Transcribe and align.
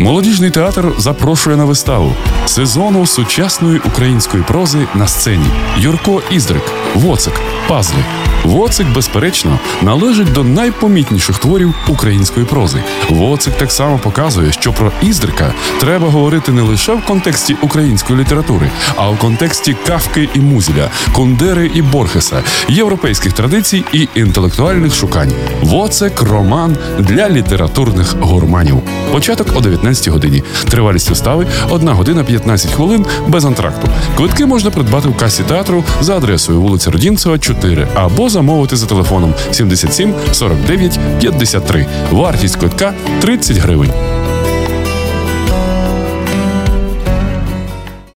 Молодіжний 0.00 0.50
театр 0.50 0.92
запрошує 0.98 1.56
на 1.56 1.64
виставу 1.64 2.12
сезону 2.46 3.06
сучасної 3.06 3.78
української 3.78 4.42
прози 4.42 4.86
на 4.94 5.06
сцені. 5.06 5.46
Юрко 5.78 6.22
Іздрик, 6.30 6.62
Воцик, 6.96 7.34
Пазли. 7.68 8.04
Воцик, 8.44 8.86
безперечно, 8.94 9.58
належить 9.82 10.32
до 10.32 10.44
найпомітніших 10.44 11.38
творів 11.38 11.74
української 11.88 12.46
прози. 12.46 12.82
Воцик 13.08 13.54
так 13.54 13.72
само 13.72 13.98
показує, 13.98 14.52
що 14.52 14.72
про 14.72 14.92
Іздрика 15.02 15.54
треба 15.80 16.08
говорити 16.08 16.52
не 16.52 16.62
лише 16.62 16.94
в 16.94 17.04
контексті 17.04 17.56
української 17.62 18.18
літератури, 18.18 18.70
а 18.96 19.08
в 19.08 19.18
контексті 19.18 19.76
Кавки 19.86 20.28
і 20.34 20.40
Музеля, 20.40 20.90
Кундери 21.12 21.70
і 21.74 21.82
Борхеса, 21.82 22.42
європейських 22.68 23.32
традицій 23.32 23.84
і 23.92 24.08
інтелектуальних 24.14 24.94
шукань. 24.94 25.32
Воцик 25.62 26.22
роман 26.22 26.76
для 26.98 27.30
літературних 27.30 28.14
гурманів. 28.20 28.82
Початок 29.12 29.46
о 29.54 29.60
19 29.60 30.08
годині. 30.08 30.42
Тривалість 30.68 31.10
вистави 31.10 31.46
1 31.70 31.88
година 31.88 32.24
15 32.24 32.70
хвилин 32.72 33.06
без 33.26 33.44
антракту. 33.44 33.88
Квитки 34.16 34.46
можна 34.46 34.70
придбати 34.70 35.08
в 35.08 35.16
касі 35.16 35.42
театру 35.42 35.84
за 36.00 36.16
адресою 36.16 36.60
вулиця 36.60 36.85
Родінцева, 36.86 37.38
4 37.38 37.88
або 37.94 38.28
замовити 38.28 38.76
за 38.76 38.86
телефоном 38.86 39.34
77 39.50 40.14
49 40.32 40.98
53. 41.20 41.86
Вартість 42.10 42.56
квитка 42.56 42.94
30 43.20 43.56
гривень. 43.56 44.15